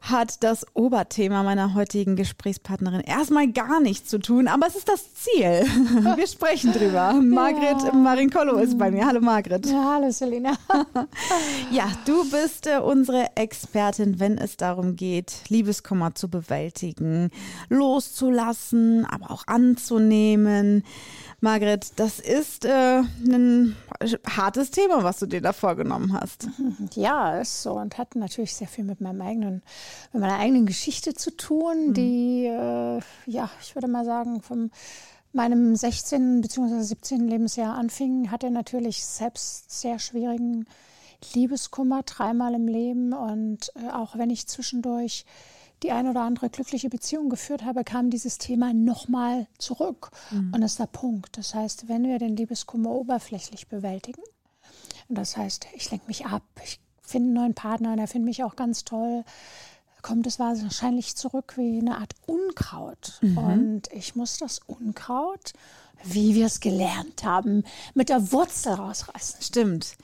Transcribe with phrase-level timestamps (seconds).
[0.00, 5.14] hat das Oberthema meiner heutigen Gesprächspartnerin erstmal gar nichts zu tun, aber es ist das
[5.14, 5.64] Ziel.
[6.16, 7.12] Wir sprechen drüber.
[7.12, 7.92] Margret ja.
[7.92, 9.06] Marinkolo ist bei mir.
[9.06, 9.66] Hallo Margret.
[9.66, 10.54] Ja, hallo Selina.
[11.70, 17.30] ja, du bist äh, unsere Expertin, wenn es darum geht, Liebeskummer zu bewältigen,
[17.68, 20.82] loszulassen, aber auch anzunehmen.
[21.42, 23.74] Margret, das ist äh, ein
[24.26, 26.48] hartes Thema, was du dir da vorgenommen hast.
[26.94, 29.62] Ja, ist so und hat natürlich sehr viel mit meinem eigenen,
[30.12, 31.94] mit meiner eigenen Geschichte zu tun, mhm.
[31.94, 34.70] die, äh, ja, ich würde mal sagen, vom
[35.32, 36.40] meinem 16.
[36.40, 36.82] bzw.
[36.82, 37.28] 17.
[37.28, 40.66] Lebensjahr anfing, hatte natürlich selbst sehr schwierigen
[41.34, 45.24] Liebeskummer dreimal im Leben und äh, auch wenn ich zwischendurch
[45.82, 50.10] die eine oder andere glückliche Beziehung geführt habe, kam dieses Thema nochmal zurück.
[50.30, 50.52] Mhm.
[50.54, 51.38] Und das ist der Punkt.
[51.38, 54.22] Das heißt, wenn wir den Liebeskummer oberflächlich bewältigen,
[55.08, 58.56] das heißt, ich lenke mich ab, ich finde einen neuen Partner, der findet mich auch
[58.56, 59.24] ganz toll,
[60.02, 63.18] kommt es wahrscheinlich zurück wie eine Art Unkraut.
[63.20, 63.38] Mhm.
[63.38, 65.52] Und ich muss das Unkraut
[66.04, 69.42] wie wir es gelernt haben, mit der Wurzel rausreißen.
[69.42, 69.96] Stimmt.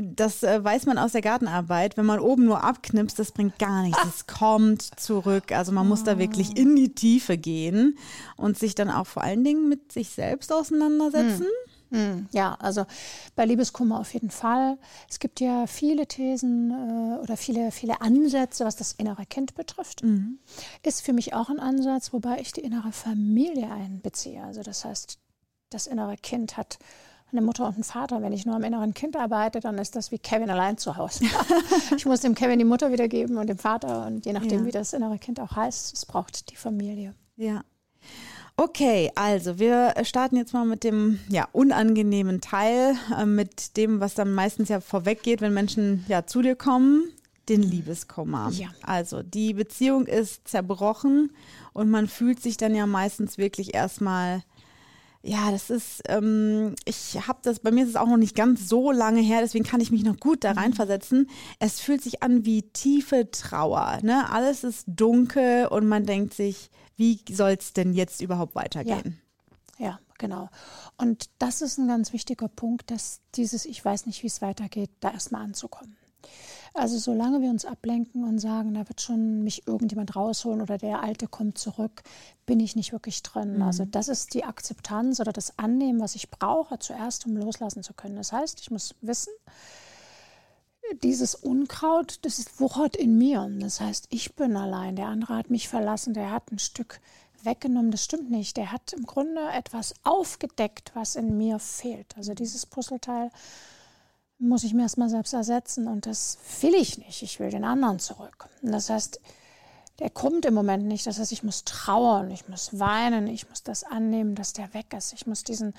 [0.00, 1.96] Das äh, weiß man aus der Gartenarbeit.
[1.96, 4.02] Wenn man oben nur abknipst, das bringt gar nichts.
[4.04, 5.52] Es kommt zurück.
[5.52, 7.98] Also man muss da wirklich in die Tiefe gehen
[8.36, 11.44] und sich dann auch vor allen Dingen mit sich selbst auseinandersetzen.
[11.44, 11.72] Hm.
[11.90, 12.84] Hm, ja, also
[13.34, 14.78] bei Liebeskummer auf jeden Fall.
[15.08, 20.02] Es gibt ja viele Thesen äh, oder viele, viele Ansätze, was das innere Kind betrifft.
[20.02, 20.38] Mhm.
[20.82, 24.42] Ist für mich auch ein Ansatz, wobei ich die innere Familie einbeziehe.
[24.42, 25.18] Also das heißt,
[25.70, 26.78] das innere Kind hat
[27.30, 28.22] eine Mutter und einen Vater.
[28.22, 31.24] Wenn ich nur am inneren Kind arbeite, dann ist das wie Kevin allein zu Hause.
[31.96, 34.66] ich muss dem Kevin die Mutter wiedergeben und dem Vater und je nachdem, ja.
[34.66, 37.14] wie das innere Kind auch heißt, es braucht die Familie.
[37.36, 37.62] Ja.
[38.60, 44.14] Okay, also wir starten jetzt mal mit dem ja, unangenehmen Teil, äh, mit dem, was
[44.14, 47.04] dann meistens ja vorweggeht, wenn Menschen ja zu dir kommen,
[47.48, 48.50] den Liebeskummer.
[48.50, 48.70] Ja.
[48.82, 51.30] Also die Beziehung ist zerbrochen
[51.72, 54.42] und man fühlt sich dann ja meistens wirklich erstmal
[55.22, 58.68] ja, das ist, ähm, ich habe das, bei mir ist es auch noch nicht ganz
[58.68, 60.58] so lange her, deswegen kann ich mich noch gut da mhm.
[60.58, 61.28] reinversetzen.
[61.58, 63.98] Es fühlt sich an wie tiefe Trauer.
[64.02, 64.30] Ne?
[64.30, 69.20] Alles ist dunkel und man denkt sich, wie soll es denn jetzt überhaupt weitergehen?
[69.78, 69.86] Ja.
[69.86, 70.00] ja.
[70.18, 70.48] genau.
[70.96, 74.90] Und das ist ein ganz wichtiger Punkt, dass dieses Ich weiß nicht, wie es weitergeht,
[75.00, 75.96] da erstmal anzukommen.
[76.78, 81.02] Also solange wir uns ablenken und sagen, da wird schon mich irgendjemand rausholen oder der
[81.02, 82.02] Alte kommt zurück,
[82.46, 83.56] bin ich nicht wirklich drin.
[83.56, 83.62] Mhm.
[83.62, 87.94] Also das ist die Akzeptanz oder das Annehmen, was ich brauche zuerst, um loslassen zu
[87.94, 88.16] können.
[88.16, 89.32] Das heißt, ich muss wissen,
[91.02, 93.48] dieses Unkraut, das wuchert in mir.
[93.60, 97.00] Das heißt, ich bin allein, der andere hat mich verlassen, der hat ein Stück
[97.42, 97.90] weggenommen.
[97.90, 98.56] Das stimmt nicht.
[98.56, 102.16] Der hat im Grunde etwas aufgedeckt, was in mir fehlt.
[102.16, 103.30] Also dieses Puzzleteil
[104.38, 107.22] muss ich mir erstmal selbst ersetzen und das will ich nicht.
[107.22, 108.48] Ich will den anderen zurück.
[108.62, 109.20] Und das heißt,
[109.98, 111.06] der kommt im Moment nicht.
[111.06, 114.94] Das heißt, ich muss trauern, ich muss weinen, ich muss das annehmen, dass der weg
[114.96, 115.12] ist.
[115.12, 115.74] Ich muss diesen,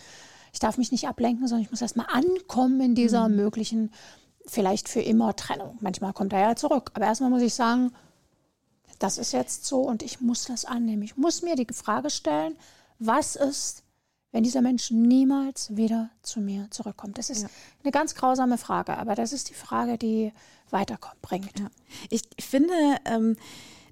[0.52, 3.36] ich darf mich nicht ablenken, sondern ich muss erstmal ankommen in dieser mhm.
[3.38, 3.94] möglichen,
[4.46, 5.78] vielleicht für immer Trennung.
[5.80, 6.92] Manchmal kommt er ja zurück.
[6.96, 7.94] Aber erstmal muss ich sagen,
[9.00, 11.04] das ist jetzt so und ich muss das annehmen.
[11.04, 12.58] Ich muss mir die Frage stellen,
[12.98, 13.84] was ist,
[14.32, 17.18] wenn dieser Mensch niemals wieder zu mir zurückkommt?
[17.18, 17.50] Das ist ja.
[17.84, 20.32] eine ganz grausame Frage, aber das ist die Frage, die
[20.70, 21.60] weiterbringt.
[21.60, 21.70] Ja.
[22.10, 22.74] Ich finde,
[23.06, 23.36] ähm,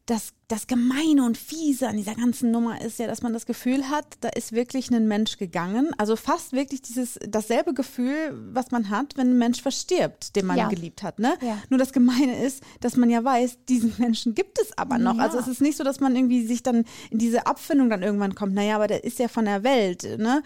[0.08, 3.90] das, das Gemeine und Fiese an dieser ganzen Nummer ist ja, dass man das Gefühl
[3.90, 5.92] hat, da ist wirklich ein Mensch gegangen.
[5.98, 10.58] Also fast wirklich dieses dasselbe Gefühl, was man hat, wenn ein Mensch verstirbt, den man
[10.58, 10.70] ja.
[10.70, 11.20] geliebt hat.
[11.20, 11.38] Ne?
[11.42, 11.58] Ja.
[11.70, 15.18] Nur das Gemeine ist, dass man ja weiß, diesen Menschen gibt es aber noch.
[15.18, 15.24] Ja.
[15.24, 18.34] Also es ist nicht so, dass man irgendwie sich dann in diese Abfindung dann irgendwann
[18.34, 18.54] kommt.
[18.54, 20.04] Naja, aber der ist ja von der Welt.
[20.18, 20.42] Ne?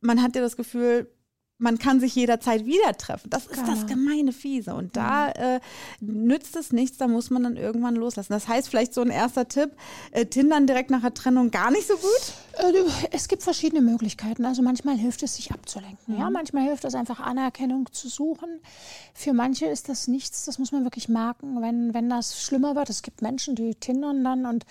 [0.00, 1.06] Man hat ja das Gefühl,
[1.62, 3.30] man kann sich jederzeit wieder treffen.
[3.30, 3.70] Das ist genau.
[3.70, 4.74] das gemeine Fiese.
[4.74, 5.60] Und da äh,
[6.00, 8.32] nützt es nichts, da muss man dann irgendwann loslassen.
[8.32, 9.70] Das heißt, vielleicht so ein erster Tipp,
[10.10, 12.74] äh, Tindern direkt nach der Trennung gar nicht so gut?
[12.74, 12.82] Äh,
[13.12, 14.44] es gibt verschiedene Möglichkeiten.
[14.44, 16.14] Also manchmal hilft es, sich abzulenken.
[16.14, 16.20] Mhm.
[16.20, 18.60] Ja, manchmal hilft es einfach, Anerkennung zu suchen.
[19.14, 22.90] Für manche ist das nichts, das muss man wirklich merken, wenn, wenn das schlimmer wird.
[22.90, 24.66] Es gibt Menschen, die tindern dann und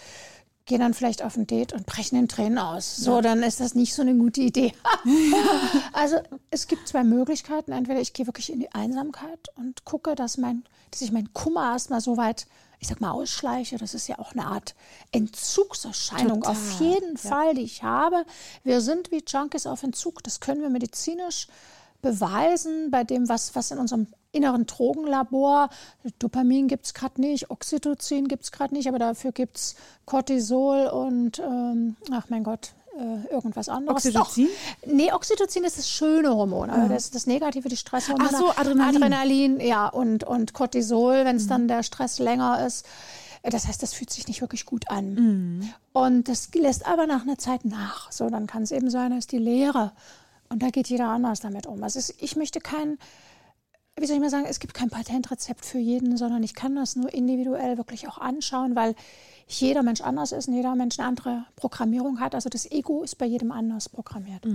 [0.66, 2.96] gehen dann vielleicht auf ein Date und brechen in Tränen aus.
[2.96, 3.22] So, ja.
[3.22, 4.74] dann ist das nicht so eine gute Idee.
[5.94, 6.18] also
[6.50, 7.72] es gibt zwei Möglichkeiten.
[7.72, 11.72] Entweder ich gehe wirklich in die Einsamkeit und gucke, dass, mein, dass ich meinen Kummer
[11.72, 12.46] erstmal so weit
[12.82, 13.78] ich sag mal, ausschleiche.
[13.78, 14.74] Das ist ja auch eine Art
[15.12, 17.30] Entzugserscheinung Total, auf jeden ja.
[17.30, 18.26] Fall, die ich habe.
[18.64, 20.24] Wir sind wie Junkies auf Entzug.
[20.24, 21.48] Das können wir medizinisch
[22.02, 25.70] beweisen bei dem, was, was in unserem inneren Drogenlabor,
[26.20, 29.76] Dopamin gibt es gerade nicht, Oxytocin gibt es gerade nicht, aber dafür gibt es
[30.06, 34.06] Cortisol und, ähm, ach mein Gott, äh, irgendwas anderes.
[34.06, 34.48] Oxytocin?
[34.82, 34.92] Doch.
[34.92, 38.30] Nee, Oxytocin ist das schöne Hormon, aber das, das Negative, die Stresshormone.
[38.34, 38.96] Ach so, Adrenalin.
[39.04, 41.50] Adrenalin, ja, und, und Cortisol, wenn es Mhm.
[41.50, 42.86] dann der Stress länger ist.
[43.44, 45.14] Das heißt, das fühlt sich nicht wirklich gut an.
[45.16, 45.74] Mhm.
[45.94, 48.12] Und das lässt aber nach einer Zeit nach.
[48.12, 49.94] So, dann kann es eben sein, dass die Leere.
[50.50, 51.82] Und da geht jeder anders damit um.
[51.82, 53.00] Also ich möchte kein,
[54.00, 56.96] wie soll ich mal sagen, es gibt kein Patentrezept für jeden, sondern ich kann das
[56.96, 58.96] nur individuell wirklich auch anschauen, weil
[59.48, 62.36] jeder Mensch anders ist und jeder Mensch eine andere Programmierung hat.
[62.36, 64.46] Also das Ego ist bei jedem anders programmiert.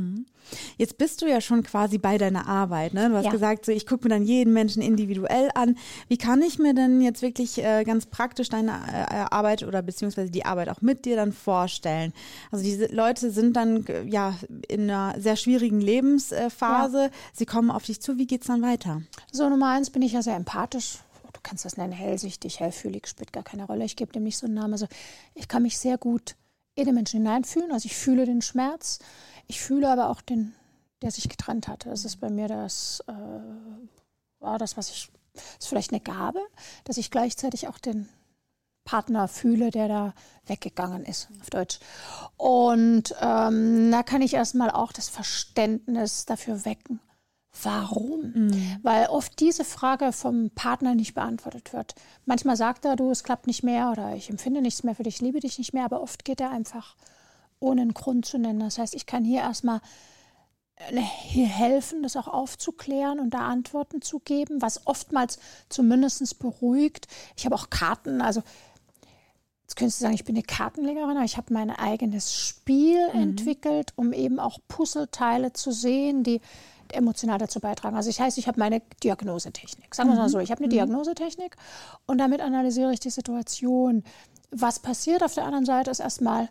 [0.78, 2.94] Jetzt bist du ja schon quasi bei deiner Arbeit.
[2.94, 3.08] Ne?
[3.08, 3.30] Du hast Ja.
[3.30, 5.76] gesagt, so, ich gucke mir dann jeden Menschen individuell an.
[6.08, 10.30] Wie kann ich mir denn jetzt wirklich äh, ganz praktisch deine äh, Arbeit oder beziehungsweise
[10.30, 12.12] die Arbeit auch mit dir dann vorstellen?
[12.50, 14.34] Also diese Leute sind dann äh, ja
[14.68, 17.10] in einer sehr schwierigen Lebensphase.
[17.32, 18.18] Sie kommen auf dich zu.
[18.18, 19.02] Wie geht's dann weiter?
[19.32, 20.98] So, Nummer eins bin ich ja sehr empathisch.
[21.46, 23.84] Kannst das nennen, hellsichtig, hellfühlig, spielt gar keine Rolle.
[23.84, 24.72] Ich gebe dem nicht so einen Namen.
[24.72, 24.88] Also
[25.32, 26.34] ich kann mich sehr gut
[26.74, 27.70] in den Menschen hineinfühlen.
[27.70, 28.98] Also ich fühle den Schmerz.
[29.46, 30.56] Ich fühle aber auch den,
[31.02, 31.86] der sich getrennt hat.
[31.86, 33.12] Das ist bei mir das, äh,
[34.40, 35.08] war das, was ich,
[35.60, 36.40] ist vielleicht eine Gabe,
[36.82, 38.08] dass ich gleichzeitig auch den
[38.84, 40.14] Partner fühle, der da
[40.46, 41.78] weggegangen ist, auf Deutsch.
[42.36, 46.98] Und ähm, da kann ich erstmal auch das Verständnis dafür wecken.
[47.62, 48.50] Warum?
[48.82, 51.94] Weil oft diese Frage vom Partner nicht beantwortet wird.
[52.24, 55.16] Manchmal sagt er, du, es klappt nicht mehr oder ich empfinde nichts mehr für dich,
[55.16, 56.96] ich liebe dich nicht mehr, aber oft geht er einfach
[57.58, 58.60] ohne einen Grund zu nennen.
[58.60, 59.80] Das heißt, ich kann hier erstmal
[60.76, 65.38] äh, hier helfen, das auch aufzuklären und da Antworten zu geben, was oftmals
[65.68, 67.08] zumindest beruhigt.
[67.36, 68.42] Ich habe auch Karten, also
[69.62, 73.92] jetzt könntest du sagen, ich bin eine Kartenlegerin, aber ich habe mein eigenes Spiel entwickelt,
[73.96, 76.40] um eben auch Puzzleteile zu sehen, die
[76.92, 77.96] emotional dazu beitragen.
[77.96, 79.94] Also ich heißt, ich habe meine Diagnosetechnik.
[79.94, 81.56] Sagen wir es mal so, ich habe eine Diagnosetechnik
[82.06, 84.04] und damit analysiere ich die Situation.
[84.50, 86.48] Was passiert auf der anderen Seite ist erstmal,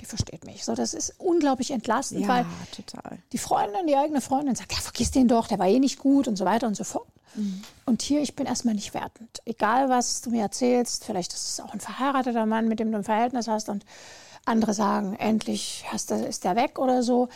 [0.00, 0.64] die versteht mich.
[0.64, 2.44] So, das ist unglaublich entlastend, weil
[2.76, 3.18] total.
[3.32, 6.28] die Freundin, die eigene Freundin sagt, ja, vergiss den doch, der war eh nicht gut
[6.28, 7.08] und so weiter und so fort.
[7.84, 9.40] Und hier, ich bin erstmal nicht wertend.
[9.44, 12.98] Egal, was du mir erzählst, vielleicht ist es auch ein verheirateter Mann, mit dem du
[12.98, 13.84] ein Verhältnis hast und
[14.44, 17.28] andere sagen, endlich hast ist der weg oder so.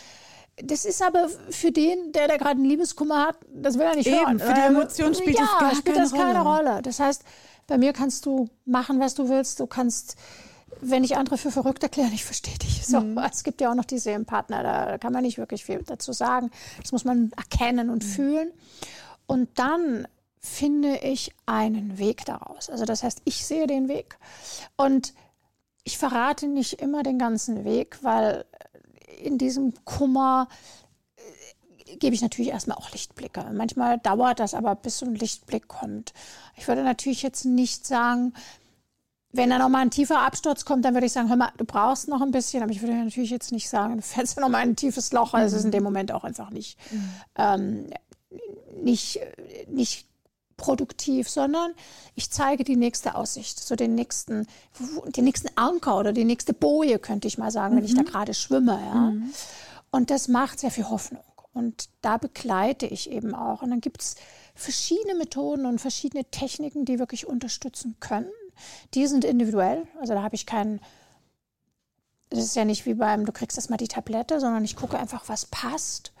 [0.63, 4.07] Das ist aber für den, der da gerade einen Liebeskummer hat, das will er nicht
[4.07, 4.39] Eben, hören.
[4.39, 6.69] für die Emotion spielt ja, das gar spielt keine das keine Rolle.
[6.69, 6.81] Rolle.
[6.81, 7.23] Das heißt,
[7.67, 9.59] bei mir kannst du machen, was du willst.
[9.59, 10.15] Du kannst,
[10.81, 12.85] wenn ich andere für verrückt erkläre, ich verstehe dich.
[12.85, 13.17] So, Mhm.
[13.19, 16.51] Es gibt ja auch noch die Seelenpartner, da kann man nicht wirklich viel dazu sagen.
[16.81, 17.93] Das muss man erkennen Mhm.
[17.93, 18.51] und fühlen.
[19.27, 20.07] Und dann
[20.41, 22.69] finde ich einen Weg daraus.
[22.69, 24.17] Also das heißt, ich sehe den Weg
[24.77, 25.13] und
[25.83, 28.45] ich verrate nicht immer den ganzen Weg, weil
[29.19, 30.47] in diesem Kummer
[31.85, 33.45] äh, gebe ich natürlich erstmal auch Lichtblicke.
[33.53, 36.13] Manchmal dauert das aber, bis so ein Lichtblick kommt.
[36.55, 38.33] Ich würde natürlich jetzt nicht sagen,
[39.31, 42.07] wenn da nochmal ein tiefer Absturz kommt, dann würde ich sagen, hör mal, du brauchst
[42.07, 44.71] noch ein bisschen, aber ich würde natürlich jetzt nicht sagen, du fällst ja nochmal in
[44.71, 45.33] ein tiefes Loch.
[45.33, 46.77] Also es ist in dem Moment auch einfach nicht,
[47.35, 47.89] ähm,
[48.81, 49.19] nicht,
[49.67, 50.08] nicht
[50.59, 51.73] produktiv, sondern
[52.13, 54.45] ich zeige die nächste Aussicht, so den nächsten,
[55.15, 58.35] den nächsten Anker oder die nächste Boje, könnte ich mal sagen, wenn ich da gerade
[58.35, 58.79] schwimme.
[58.85, 59.13] Ja?
[59.89, 61.23] Und das macht sehr viel Hoffnung.
[61.53, 63.61] Und da begleite ich eben auch.
[63.61, 64.15] Und dann gibt es
[64.53, 68.29] verschiedene Methoden und verschiedene Techniken, die wirklich unterstützen können.
[68.93, 69.87] Die sind individuell.
[69.99, 70.79] Also da habe ich keinen.
[72.29, 75.27] Es ist ja nicht wie beim, du kriegst erstmal die Tablette, sondern ich gucke einfach,
[75.27, 76.13] was passt.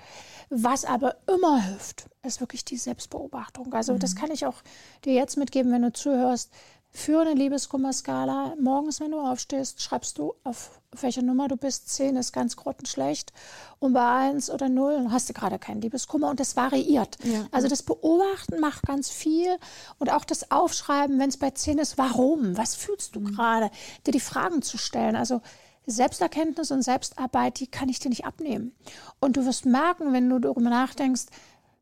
[0.49, 3.73] Was aber immer hilft, ist wirklich die Selbstbeobachtung.
[3.73, 4.61] Also das kann ich auch
[5.05, 6.51] dir jetzt mitgeben, wenn du zuhörst.
[6.91, 11.87] Für eine Liebeskummerskala, morgens, wenn du aufstehst, schreibst du, auf, welcher Nummer du bist.
[11.89, 13.31] 10 ist ganz grottenschlecht.
[13.77, 16.31] Und bei 1 oder 0 hast du gerade keinen Liebeskummer.
[16.31, 17.19] Und das variiert.
[17.23, 17.45] Ja.
[17.51, 19.55] Also das Beobachten macht ganz viel.
[19.99, 22.57] Und auch das Aufschreiben, wenn es bei 10 ist, warum?
[22.57, 23.69] Was fühlst du gerade?
[24.07, 25.15] Dir die Fragen zu stellen.
[25.15, 25.41] Also
[25.89, 28.73] Selbsterkenntnis und Selbstarbeit, die kann ich dir nicht abnehmen.
[29.19, 31.25] Und du wirst merken, wenn du darüber nachdenkst,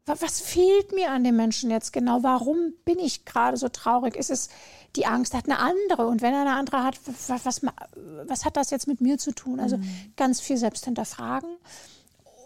[0.06, 2.24] wa- was fehlt mir an dem Menschen jetzt genau?
[2.24, 4.16] Warum bin ich gerade so traurig?
[4.16, 4.50] Ist es
[4.96, 6.08] die Angst, hat eine andere?
[6.08, 7.62] Und wenn er eine andere hat, was, was,
[8.26, 9.60] was hat das jetzt mit mir zu tun?
[9.60, 9.78] Also
[10.16, 11.50] ganz viel selbst hinterfragen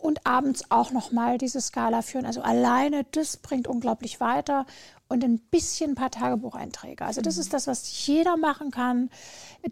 [0.02, 2.26] und abends auch noch mal diese Skala führen.
[2.26, 4.66] Also alleine das bringt unglaublich weiter
[5.12, 7.06] und ein bisschen ein paar Tagebucheinträge.
[7.06, 9.10] Also das ist das, was jeder machen kann.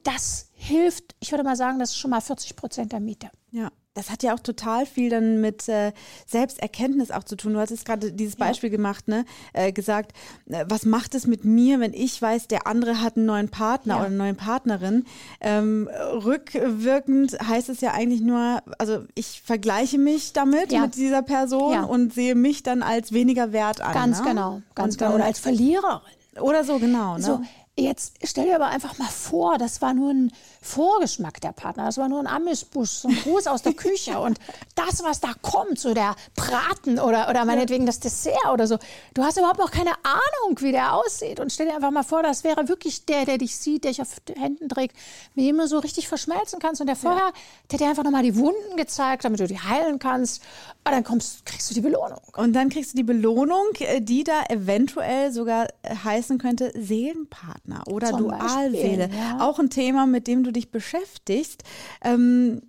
[0.03, 3.29] Das hilft, ich würde mal sagen, das ist schon mal 40 Prozent der Miete.
[3.51, 3.71] Ja.
[3.99, 5.91] Das hat ja auch total viel dann mit äh,
[6.25, 7.53] Selbsterkenntnis auch zu tun.
[7.53, 8.77] Du hattest gerade dieses Beispiel ja.
[8.77, 9.25] gemacht, ne?
[9.51, 10.13] Äh, gesagt,
[10.49, 13.95] äh, was macht es mit mir, wenn ich weiß, der andere hat einen neuen Partner
[13.95, 13.99] ja.
[13.99, 15.03] oder eine neue Partnerin?
[15.41, 15.89] Ähm,
[16.23, 20.81] rückwirkend heißt es ja eigentlich nur, also ich vergleiche mich damit ja.
[20.81, 23.93] mit dieser Person und sehe mich dann als weniger wert an.
[23.93, 24.29] Ganz ne?
[24.29, 25.15] genau, ganz genau.
[25.15, 25.99] Oder als Verliererin.
[26.39, 27.17] Oder so, genau.
[27.17, 27.21] Ne?
[27.21, 27.41] So,
[27.79, 30.31] Jetzt stell dir aber einfach mal vor, das war nur ein
[30.61, 34.37] Vorgeschmack der Partner, das war nur ein Amüsbusch, so ein Gruß aus der Küche und
[34.75, 38.77] das, was da kommt, so der Braten oder, oder meinetwegen das Dessert oder so,
[39.13, 42.21] du hast überhaupt noch keine Ahnung, wie der aussieht und stell dir einfach mal vor,
[42.21, 44.97] das wäre wirklich der, der dich sieht, der dich auf den Händen trägt,
[45.35, 47.33] mit dem du so richtig verschmelzen kannst und der vorher, ja.
[47.71, 50.43] der dir einfach nochmal die Wunden gezeigt, damit du die heilen kannst
[50.85, 52.19] und dann kommst, kriegst du die Belohnung.
[52.35, 57.68] Und dann kriegst du die Belohnung, äh, die da eventuell sogar heißen könnte Seelenpartner.
[57.69, 59.07] Partner oder Zum Dualseele.
[59.07, 59.39] Beispiel, ja.
[59.41, 61.63] Auch ein Thema, mit dem du dich beschäftigst.
[62.03, 62.61] Ähm,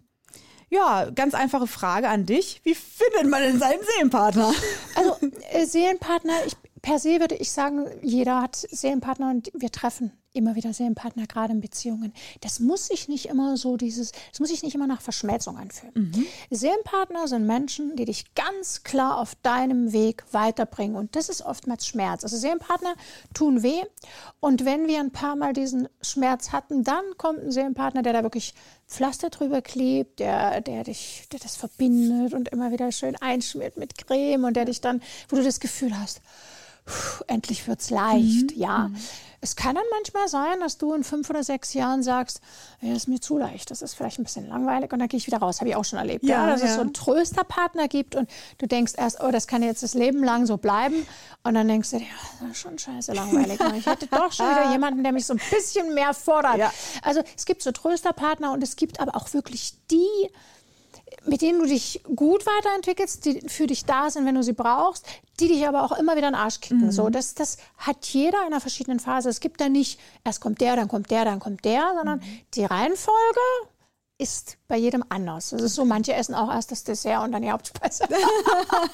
[0.68, 2.60] ja, ganz einfache Frage an dich.
[2.62, 4.52] Wie findet man denn seinen Seelenpartner?
[4.94, 5.16] Also
[5.52, 10.54] äh, Seelenpartner, ich, per se würde ich sagen, jeder hat Seelenpartner und wir treffen immer
[10.54, 12.12] wieder Seelenpartner, gerade in Beziehungen.
[12.40, 15.92] Das muss sich nicht immer so dieses, das muss sich nicht immer nach Verschmelzung anfühlen.
[15.94, 16.26] Mhm.
[16.50, 20.96] Seelenpartner sind Menschen, die dich ganz klar auf deinem Weg weiterbringen.
[20.96, 22.22] Und das ist oftmals Schmerz.
[22.22, 22.94] Also Seelenpartner
[23.34, 23.82] tun weh.
[24.38, 28.22] Und wenn wir ein paar Mal diesen Schmerz hatten, dann kommt ein Seelenpartner, der da
[28.22, 28.54] wirklich
[28.86, 33.96] Pflaster drüber klebt, der, der dich, der das verbindet und immer wieder schön einschmiert mit
[33.96, 36.20] Creme und der dich dann, wo du das Gefühl hast,
[37.26, 38.60] endlich wird's leicht, mhm.
[38.60, 38.88] ja.
[38.88, 38.96] Mhm.
[39.42, 42.40] Es kann dann manchmal sein, dass du in fünf oder sechs Jahren sagst,
[42.82, 45.26] das ist mir zu leicht, das ist vielleicht ein bisschen langweilig und dann gehe ich
[45.26, 45.60] wieder raus.
[45.60, 46.24] Habe ich auch schon erlebt.
[46.24, 46.66] Ja, ja dass ja.
[46.68, 48.28] es so einen Trösterpartner gibt und
[48.58, 51.06] du denkst erst, oh, das kann jetzt das Leben lang so bleiben.
[51.42, 52.04] Und dann denkst du, ja,
[52.40, 53.58] das ist schon scheiße langweilig.
[53.76, 56.60] ich hätte doch schon wieder jemanden, der mich so ein bisschen mehr fordert.
[57.02, 60.30] Also es gibt so Trösterpartner und es gibt aber auch wirklich die,
[61.26, 65.06] mit denen du dich gut weiterentwickelst, die für dich da sind, wenn du sie brauchst,
[65.38, 66.86] die dich aber auch immer wieder in den Arsch kicken.
[66.86, 66.92] Mhm.
[66.92, 69.28] So, das, das hat jeder in einer verschiedenen Phase.
[69.28, 72.40] Es gibt da nicht, erst kommt der, dann kommt der, dann kommt der, sondern mhm.
[72.54, 73.40] die Reihenfolge
[74.20, 75.52] ist bei jedem anders.
[75.52, 78.04] Es ist so, manche essen auch erst das Dessert und dann die Hauptspeise.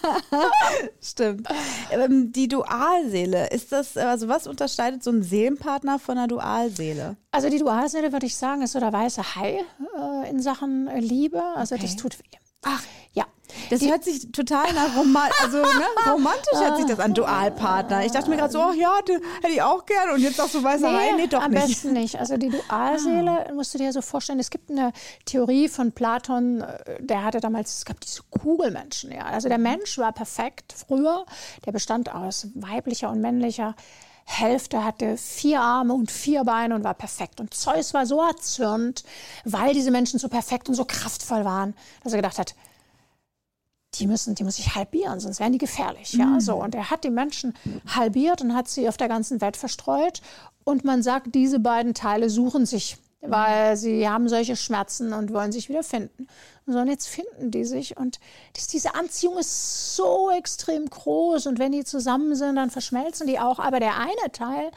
[1.03, 1.49] Stimmt.
[1.91, 7.17] Ähm, die Dualseele, ist das, also was unterscheidet so ein Seelenpartner von einer Dualseele?
[7.33, 9.65] Also die Dualseele, würde ich sagen, ist so der weiße Hai
[9.99, 11.43] äh, in Sachen Liebe.
[11.57, 11.85] Also okay.
[11.85, 12.39] das tut weh.
[12.63, 13.25] Ach, ja.
[13.71, 18.05] Das hört sich total nach Roma also, ne, romantisch hört sich das an, Dualpartner.
[18.05, 20.11] Ich dachte mir gerade so, oh ja, die, hätte ich auch gern.
[20.11, 21.63] Und jetzt auch so weißer nee, Hai, nee, doch am nicht.
[21.63, 22.19] Am besten nicht.
[22.19, 24.93] Also die Dualseele, musst du dir so vorstellen, es gibt eine
[25.25, 29.13] Theorie von Platon, äh, der hatte damals, es gab diese Kugelmenschen.
[29.13, 29.25] Ja.
[29.25, 31.25] Also der Mensch war perfekt früher.
[31.65, 33.75] Der bestand aus weiblicher und männlicher
[34.29, 37.41] Hälfte hatte vier Arme und vier Beine und war perfekt.
[37.41, 39.05] Und Zeus war so erzürnt,
[39.45, 42.55] weil diese Menschen so perfekt und so kraftvoll waren, dass er gedacht hat,
[43.99, 46.13] die müssen, die muss ich halbieren, sonst wären die gefährlich.
[46.13, 46.41] Ja, mhm.
[46.41, 46.57] so.
[46.57, 47.55] Und er hat die Menschen
[47.87, 50.21] halbiert und hat sie auf der ganzen Welt verstreut.
[50.65, 55.53] Und man sagt, diese beiden Teile suchen sich, weil sie haben solche Schmerzen und wollen
[55.53, 56.27] sich wieder finden.
[56.67, 57.97] Und jetzt finden die sich.
[57.97, 58.19] Und
[58.55, 61.47] das, diese Anziehung ist so extrem groß.
[61.47, 63.59] Und wenn die zusammen sind, dann verschmelzen die auch.
[63.59, 64.71] Aber der eine Teil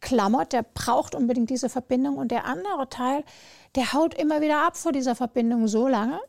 [0.00, 2.18] klammert, der braucht unbedingt diese Verbindung.
[2.18, 3.24] Und der andere Teil,
[3.74, 6.20] der haut immer wieder ab vor dieser Verbindung so lange,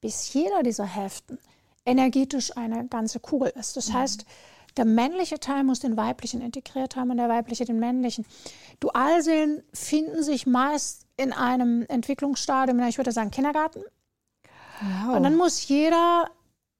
[0.00, 1.38] bis jeder dieser Hälften
[1.84, 3.76] energetisch eine ganze Kugel ist.
[3.76, 3.94] Das mhm.
[3.94, 4.24] heißt,
[4.76, 8.24] der männliche Teil muss den weiblichen integriert haben und der weibliche den männlichen.
[8.78, 13.82] Dualseelen finden sich meist in einem Entwicklungsstadium, ich würde sagen Kindergarten.
[14.80, 15.16] Wow.
[15.16, 16.30] Und dann muss jeder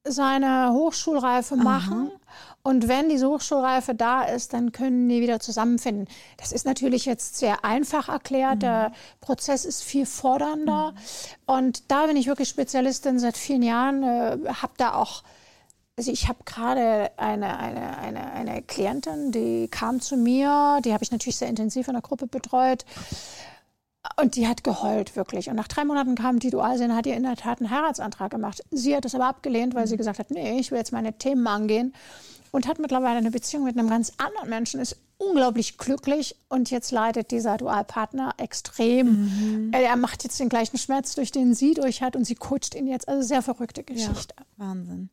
[0.04, 2.10] seine Hochschulreife machen.
[2.10, 2.49] Aha.
[2.62, 6.08] Und wenn diese Hochschulreife da ist, dann können die wieder zusammenfinden.
[6.36, 8.56] Das ist natürlich jetzt sehr einfach erklärt.
[8.56, 8.60] Mhm.
[8.60, 10.92] Der Prozess ist viel fordernder.
[10.92, 10.96] Mhm.
[11.46, 15.22] Und da bin ich wirklich Spezialistin seit vielen Jahren, äh, habe da auch
[15.96, 21.04] also ich habe gerade eine, eine, eine, eine Klientin, die kam zu mir, die habe
[21.04, 22.86] ich natürlich sehr intensiv in der Gruppe betreut.
[24.16, 25.50] Und die hat geheult, wirklich.
[25.50, 28.64] Und nach drei Monaten kam die Dualsehen, hat ihr in der Tat einen Heiratsantrag gemacht.
[28.70, 31.46] Sie hat es aber abgelehnt, weil sie gesagt hat, nee, ich will jetzt meine Themen
[31.46, 31.94] angehen.
[32.52, 36.34] Und hat mittlerweile eine Beziehung mit einem ganz anderen Menschen, ist unglaublich glücklich.
[36.48, 39.66] Und jetzt leidet dieser Dualpartner extrem.
[39.66, 39.72] Mhm.
[39.72, 42.16] Er macht jetzt den gleichen Schmerz, durch den sie durch hat.
[42.16, 43.08] Und sie coacht ihn jetzt.
[43.08, 44.34] Also sehr verrückte Geschichte.
[44.38, 45.10] Ja, Wahnsinn.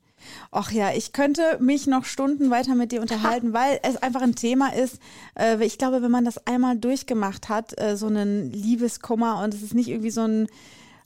[0.51, 4.35] Ach ja, ich könnte mich noch Stunden weiter mit dir unterhalten, weil es einfach ein
[4.35, 4.99] Thema ist.
[5.37, 9.61] Äh, ich glaube, wenn man das einmal durchgemacht hat, äh, so einen Liebeskummer und es
[9.61, 10.47] ist nicht irgendwie so ein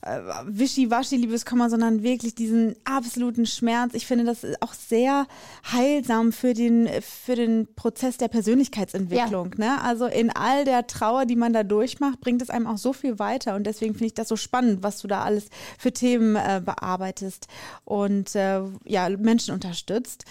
[0.02, 3.94] äh, Wischiwaschi-Liebeskummer, sondern wirklich diesen absoluten Schmerz.
[3.94, 5.26] Ich finde, das ist auch sehr
[5.72, 9.54] heilsam für den, für den Prozess der Persönlichkeitsentwicklung.
[9.58, 9.64] Ja.
[9.64, 9.82] Ne?
[9.82, 13.18] Also in all der Trauer, die man da durchmacht, bringt es einem auch so viel
[13.18, 13.54] weiter.
[13.54, 15.46] Und deswegen finde ich das so spannend, was du da alles
[15.78, 17.46] für Themen äh, bearbeitest
[17.84, 20.24] und äh, ja, Menschen unterstützt.